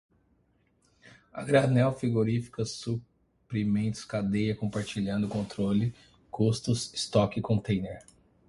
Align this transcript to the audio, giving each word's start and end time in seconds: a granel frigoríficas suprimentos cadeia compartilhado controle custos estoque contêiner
a 1.31 1.43
granel 1.43 1.93
frigoríficas 1.93 2.71
suprimentos 2.71 4.03
cadeia 4.03 4.55
compartilhado 4.55 5.27
controle 5.27 5.93
custos 6.31 6.91
estoque 6.95 7.39
contêiner 7.39 7.99